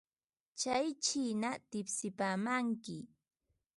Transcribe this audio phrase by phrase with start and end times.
[0.59, 2.97] Tsay chiina tipsipaamanmi.